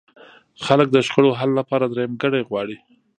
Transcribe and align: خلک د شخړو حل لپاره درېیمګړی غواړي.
خلک 0.65 0.87
د 0.91 0.97
شخړو 1.07 1.37
حل 1.39 1.51
لپاره 1.59 1.85
درېیمګړی 1.93 2.41
غواړي. 2.49 2.77